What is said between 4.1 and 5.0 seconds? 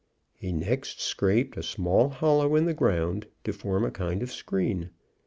of screen.